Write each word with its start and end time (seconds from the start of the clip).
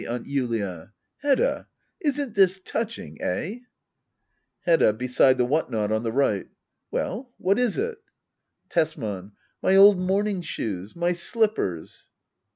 Aunt 0.09 0.25
Julia! 0.25 0.93
Hedda! 1.21 1.67
isn't 1.99 2.33
this 2.33 2.59
touching— 2.59 3.21
eh? 3.21 3.57
Hedda, 4.61 4.93
[Beside 4.93 5.37
the 5.37 5.45
whatnot 5.45 5.91
on 5.91 6.01
the 6.01 6.11
right.] 6.11 6.47
Well^ 6.91 7.27
what 7.37 7.59
is 7.59 7.77
it? 7.77 7.99
Tesman. 8.71 9.33
My 9.61 9.75
old 9.75 9.99
morning 9.99 10.41
shoes! 10.41 10.95
My 10.95 11.13
slippers. 11.13 12.09